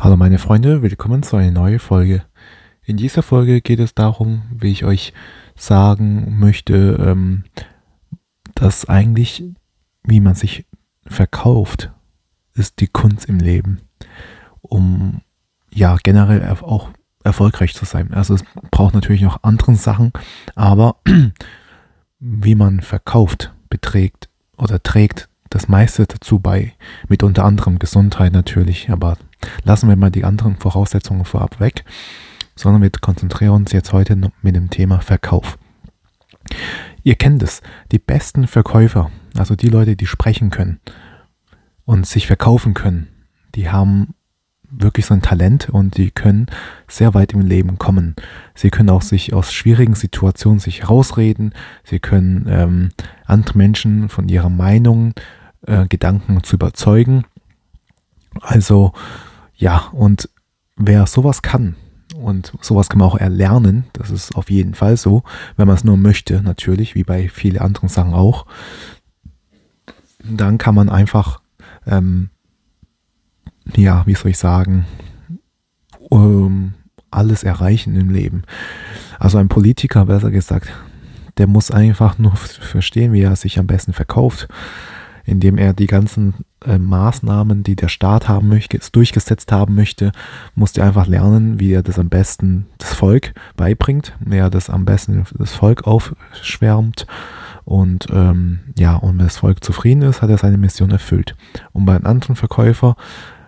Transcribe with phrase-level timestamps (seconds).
[0.00, 2.24] Hallo meine Freunde, willkommen zu einer neuen Folge.
[2.82, 5.14] In dieser Folge geht es darum, wie ich euch
[5.56, 7.44] sagen möchte, ähm,
[8.54, 9.44] dass eigentlich,
[10.02, 10.66] wie man sich
[11.06, 11.92] verkauft,
[12.54, 13.82] ist die Kunst im Leben,
[14.62, 15.20] um
[15.72, 16.90] ja generell auch
[17.22, 18.12] erfolgreich zu sein.
[18.12, 20.12] Also es braucht natürlich noch andere Sachen,
[20.56, 20.96] aber
[22.18, 26.72] wie man verkauft, beträgt oder trägt das meiste dazu bei,
[27.08, 29.16] mit unter anderem Gesundheit natürlich, aber
[29.62, 31.84] lassen wir mal die anderen Voraussetzungen vorab weg,
[32.56, 35.56] sondern wir konzentrieren uns jetzt heute mit dem Thema Verkauf.
[37.04, 37.62] Ihr kennt es,
[37.92, 40.80] die besten Verkäufer, also die Leute, die sprechen können
[41.84, 43.06] und sich verkaufen können,
[43.54, 44.14] die haben
[44.68, 46.46] wirklich so ein Talent und die können
[46.88, 48.16] sehr weit im Leben kommen.
[48.56, 51.54] Sie können auch sich aus schwierigen Situationen sich rausreden.
[51.84, 52.88] Sie können ähm,
[53.24, 55.14] andere Menschen von ihrer Meinung,
[55.66, 57.24] äh, Gedanken zu überzeugen.
[58.40, 58.92] Also
[59.56, 60.28] ja, und
[60.76, 61.76] wer sowas kann,
[62.16, 65.22] und sowas kann man auch erlernen, das ist auf jeden Fall so,
[65.56, 68.46] wenn man es nur möchte, natürlich, wie bei vielen anderen Sachen auch,
[70.22, 71.40] dann kann man einfach,
[71.86, 72.30] ähm,
[73.76, 74.86] ja, wie soll ich sagen,
[75.98, 76.74] um,
[77.10, 78.42] alles erreichen im Leben.
[79.18, 80.72] Also ein Politiker, besser gesagt,
[81.38, 84.48] der muss einfach nur verstehen, wie er sich am besten verkauft
[85.24, 90.12] indem er die ganzen äh, Maßnahmen, die der Staat haben möchte, durchgesetzt haben möchte,
[90.54, 94.70] musste er einfach lernen, wie er das am besten das Volk beibringt, wie er das
[94.70, 97.06] am besten das Volk aufschwärmt.
[97.64, 101.34] Und ähm, ja, und wenn das Volk zufrieden ist, hat er seine Mission erfüllt.
[101.72, 102.96] Und bei einem anderen Verkäufer,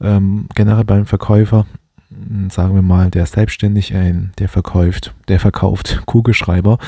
[0.00, 1.66] ähm, generell beim Verkäufer,
[2.08, 6.78] hm, sagen wir mal, der selbstständig ein, der verkauft, der verkauft Kugelschreiber,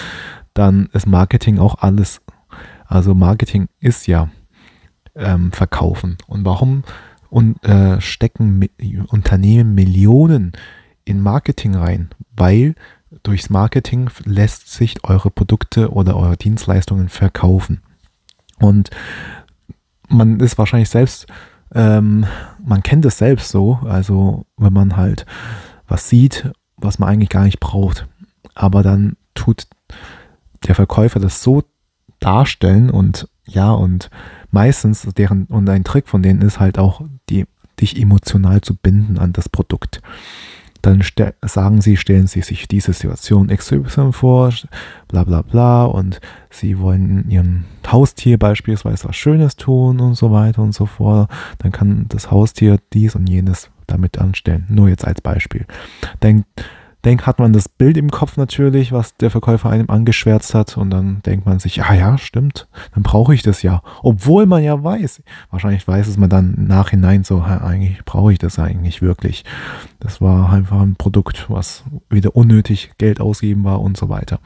[0.55, 2.23] dann ist Marketing auch alles.
[2.87, 4.29] Also Marketing ist ja
[5.15, 6.19] ähm, verkaufen.
[6.27, 6.85] Und warum
[7.29, 8.69] und, äh, stecken
[9.09, 10.53] Unternehmen Millionen
[11.05, 12.11] in Marketing rein?
[12.37, 12.75] Weil
[13.23, 17.83] durchs Marketing lässt sich eure Produkte oder eure Dienstleistungen verkaufen.
[18.59, 18.91] Und
[20.09, 21.27] man ist wahrscheinlich selbst,
[21.75, 22.27] ähm,
[22.63, 25.25] man kennt es selbst so, also wenn man halt
[25.87, 28.07] was sieht, was man eigentlich gar nicht braucht,
[28.55, 29.67] aber dann tut
[30.67, 31.63] der Verkäufer das so
[32.19, 34.11] darstellen und ja, und
[34.51, 37.47] meistens deren, und ein Trick von denen ist halt auch, die,
[37.81, 40.01] dich emotional zu binden an das Produkt.
[40.83, 41.03] Dann
[41.43, 44.51] sagen sie, stellen sie sich diese Situation XY vor,
[45.09, 50.63] bla bla bla, und sie wollen ihrem Haustier beispielsweise was Schönes tun und so weiter
[50.63, 51.31] und so fort.
[51.59, 54.67] Dann kann das Haustier dies und jenes damit anstellen.
[54.69, 55.67] Nur jetzt als Beispiel.
[56.21, 56.45] Dann
[57.05, 60.91] denk, hat man das Bild im Kopf natürlich, was der Verkäufer einem angeschwärzt hat und
[60.91, 63.83] dann denkt man sich, ja, ja, stimmt, dann brauche ich das ja.
[64.03, 68.39] Obwohl man ja weiß, wahrscheinlich weiß es man dann Nachhinein so, ja, eigentlich brauche ich
[68.39, 69.45] das eigentlich wirklich.
[69.99, 74.41] Das war einfach ein Produkt, was wieder unnötig Geld ausgeben war und so weiter.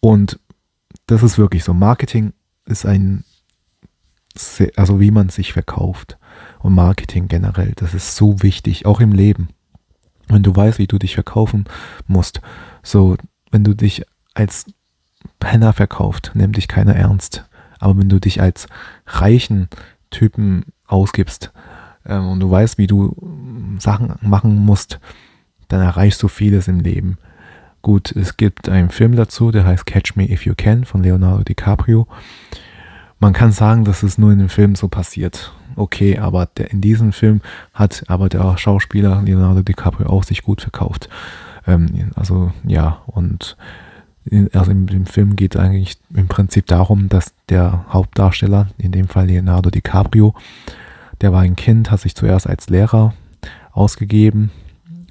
[0.00, 0.38] Und
[1.06, 1.74] das ist wirklich so.
[1.74, 2.32] Marketing
[2.66, 3.24] ist ein,
[4.76, 6.18] also wie man sich verkauft
[6.60, 9.48] und Marketing generell, das ist so wichtig, auch im Leben
[10.28, 11.64] wenn du weißt, wie du dich verkaufen
[12.06, 12.40] musst.
[12.82, 13.16] So,
[13.50, 14.04] wenn du dich
[14.34, 14.66] als
[15.38, 17.44] Penner verkauft, nimmt dich keiner ernst.
[17.78, 18.66] Aber wenn du dich als
[19.06, 19.68] reichen
[20.10, 21.52] Typen ausgibst
[22.06, 24.98] ähm, und du weißt, wie du ähm, Sachen machen musst,
[25.68, 27.18] dann erreichst du vieles im Leben.
[27.82, 31.44] Gut, es gibt einen Film dazu, der heißt Catch Me If You Can von Leonardo
[31.44, 32.06] DiCaprio.
[33.18, 36.80] Man kann sagen, dass es nur in dem Film so passiert okay, aber der, in
[36.80, 37.40] diesem Film
[37.74, 41.08] hat aber der Schauspieler Leonardo DiCaprio auch sich gut verkauft.
[41.66, 43.56] Ähm, also ja, und
[44.24, 48.92] in, also im, im Film geht es eigentlich im Prinzip darum, dass der Hauptdarsteller, in
[48.92, 50.34] dem Fall Leonardo DiCaprio,
[51.20, 53.14] der war ein Kind, hat sich zuerst als Lehrer
[53.72, 54.50] ausgegeben.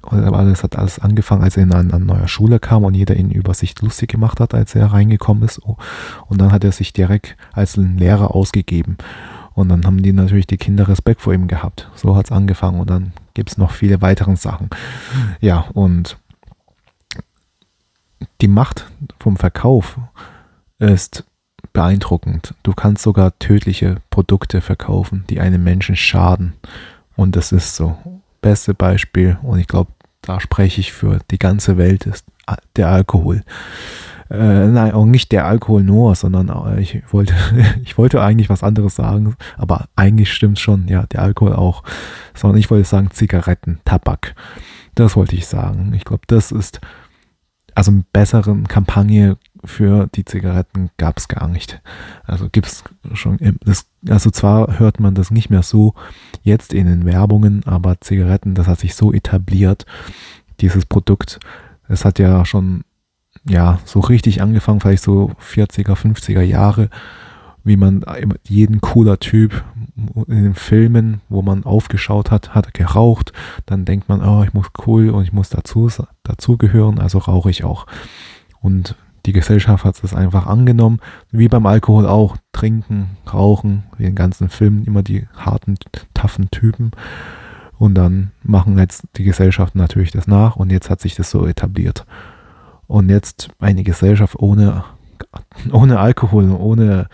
[0.02, 3.16] Aber das hat alles angefangen, als er in eine, eine neue Schule kam und jeder
[3.16, 5.58] ihn über sich lustig gemacht hat, als er reingekommen ist.
[5.58, 8.98] Und dann hat er sich direkt als Lehrer ausgegeben.
[9.56, 11.90] Und dann haben die natürlich die Kinder Respekt vor ihm gehabt.
[11.94, 14.68] So hat es angefangen und dann gibt es noch viele weitere Sachen.
[15.40, 16.18] Ja, und
[18.42, 18.84] die Macht
[19.18, 19.98] vom Verkauf
[20.78, 21.24] ist
[21.72, 22.54] beeindruckend.
[22.64, 26.52] Du kannst sogar tödliche Produkte verkaufen, die einem Menschen schaden.
[27.16, 27.96] Und das ist so.
[28.42, 29.90] Beste Beispiel, und ich glaube,
[30.20, 32.26] da spreche ich für die ganze Welt, ist
[32.76, 33.42] der Alkohol.
[34.30, 37.34] Äh, nein, auch nicht der Alkohol nur, sondern äh, ich wollte,
[37.84, 41.82] ich wollte eigentlich was anderes sagen, aber eigentlich stimmt schon, ja, der Alkohol auch.
[42.34, 44.34] Sondern ich wollte sagen Zigaretten, Tabak.
[44.94, 45.92] Das wollte ich sagen.
[45.94, 46.80] Ich glaube, das ist
[47.76, 51.80] also eine bessere Kampagne für die Zigaretten gab es gar nicht.
[52.24, 55.94] Also gibt es schon, das, also zwar hört man das nicht mehr so
[56.42, 59.84] jetzt in den Werbungen, aber Zigaretten, das hat sich so etabliert,
[60.60, 61.38] dieses Produkt.
[61.88, 62.84] Es hat ja schon,
[63.48, 66.90] ja, so richtig angefangen, vielleicht so 40er, 50er Jahre,
[67.64, 68.04] wie man
[68.44, 69.64] jeden cooler Typ
[70.28, 73.32] in den Filmen, wo man aufgeschaut hat, hat geraucht.
[73.66, 75.90] Dann denkt man, oh, ich muss cool und ich muss dazu,
[76.22, 77.86] dazugehören, also rauche ich auch.
[78.60, 78.94] Und
[79.26, 81.00] die Gesellschaft hat es einfach angenommen,
[81.32, 82.36] wie beim Alkohol auch.
[82.52, 85.76] Trinken, rauchen, wie in ganzen Filmen immer die harten,
[86.14, 86.92] taffen Typen.
[87.78, 91.46] Und dann machen jetzt die Gesellschaften natürlich das nach und jetzt hat sich das so
[91.46, 92.06] etabliert.
[92.86, 94.84] Und jetzt eine Gesellschaft ohne,
[95.72, 97.08] ohne Alkohol, ohne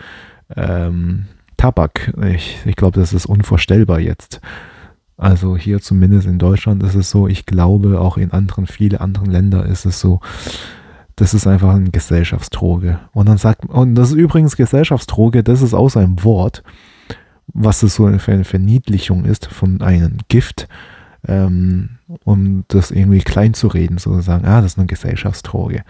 [0.55, 1.25] ähm,
[1.57, 2.13] Tabak.
[2.33, 4.41] Ich, ich glaube, das ist unvorstellbar jetzt.
[5.17, 9.29] Also hier zumindest in Deutschland ist es so, ich glaube auch in anderen, viele anderen
[9.29, 10.19] Länder ist es so,
[11.15, 12.99] das ist einfach ein Gesellschaftsdroge.
[13.13, 16.63] Und dann sagt, und das ist übrigens Gesellschaftsdroge, das ist außer ein Wort,
[17.47, 20.67] was es so für eine Verniedlichung ist von einem Gift,
[21.27, 25.83] ähm, um das irgendwie klein zu reden, sozusagen, ah, das ist eine Gesellschaftsdroge.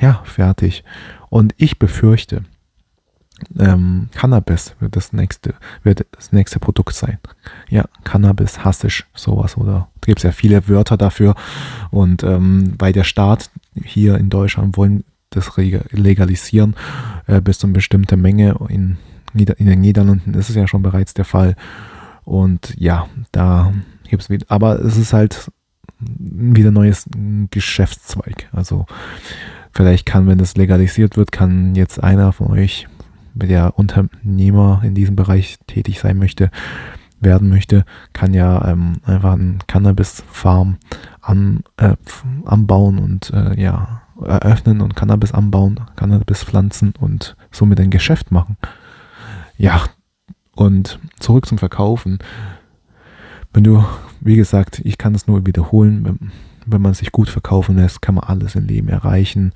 [0.00, 0.84] Ja, fertig.
[1.28, 2.44] Und ich befürchte,
[3.58, 7.18] ähm, Cannabis wird das nächste, wird das nächste Produkt sein.
[7.68, 11.34] Ja, Cannabis, Hassisch, sowas oder gibt es ja viele Wörter dafür.
[11.90, 16.74] Und ähm, bei der Staat hier in Deutschland wollen das legalisieren
[17.26, 18.56] äh, bis zu einer bestimmten Menge.
[18.68, 18.98] In,
[19.32, 21.54] in den Niederlanden ist es ja schon bereits der Fall.
[22.24, 23.72] Und ja, da
[24.10, 25.50] gibt wieder, aber es ist halt
[25.98, 27.06] wieder neues
[27.50, 28.48] Geschäftszweig.
[28.52, 28.86] Also
[29.72, 32.88] vielleicht kann, wenn das legalisiert wird, kann jetzt einer von euch
[33.34, 36.50] der Unternehmer in diesem Bereich tätig sein möchte,
[37.20, 40.78] werden möchte, kann ja ähm, einfach einen Cannabis-Farm
[41.20, 41.96] an, äh,
[42.44, 48.56] anbauen und äh, ja, eröffnen und Cannabis anbauen, Cannabis pflanzen und somit ein Geschäft machen.
[49.58, 49.84] Ja,
[50.54, 52.18] und zurück zum Verkaufen.
[53.52, 53.84] Wenn du,
[54.20, 56.32] wie gesagt, ich kann es nur wiederholen, wenn,
[56.66, 59.52] wenn man sich gut verkaufen lässt, kann man alles im Leben erreichen.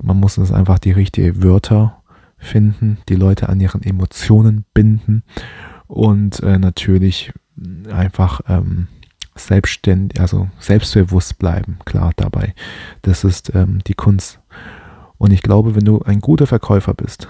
[0.00, 2.02] Man muss es einfach die richtigen Wörter
[2.38, 5.22] finden, die Leute an ihren Emotionen binden
[5.86, 7.32] und äh, natürlich
[7.90, 8.88] einfach ähm,
[9.34, 12.54] selbstständig, also selbstbewusst bleiben, klar dabei.
[13.02, 14.40] Das ist ähm, die Kunst.
[15.18, 17.28] Und ich glaube, wenn du ein guter Verkäufer bist,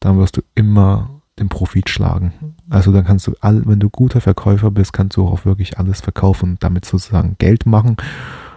[0.00, 2.32] dann wirst du immer den Profit schlagen.
[2.70, 6.00] Also dann kannst du all, wenn du guter Verkäufer bist, kannst du auch wirklich alles
[6.00, 7.96] verkaufen und damit sozusagen Geld machen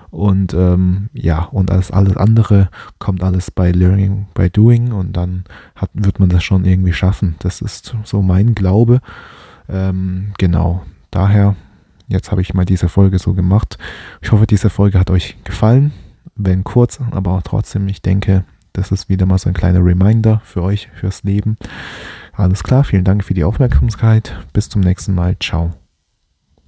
[0.09, 5.44] und ähm, ja, und alles, alles andere kommt alles bei Learning by Doing und dann
[5.75, 7.35] hat, wird man das schon irgendwie schaffen.
[7.39, 9.01] Das ist so mein Glaube.
[9.68, 11.56] Ähm, genau, daher,
[12.07, 13.77] jetzt habe ich mal diese Folge so gemacht.
[14.21, 15.91] Ich hoffe, diese Folge hat euch gefallen.
[16.35, 20.41] Wenn kurz, aber auch trotzdem, ich denke, das ist wieder mal so ein kleiner Reminder
[20.45, 21.57] für euch, fürs Leben.
[22.38, 24.38] Alles klar, vielen Dank für die Aufmerksamkeit.
[24.54, 25.36] Bis zum nächsten Mal.
[25.39, 25.74] Ciao.